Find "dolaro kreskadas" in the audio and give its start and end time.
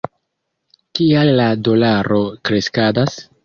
1.69-3.25